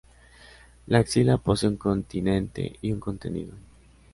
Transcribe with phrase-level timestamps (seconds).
[0.87, 3.53] La axila posee un continente y un contenido.